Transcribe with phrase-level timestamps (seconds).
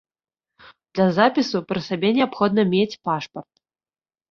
[0.99, 3.51] Для запісу пры сабе неабходна мець пашпарт.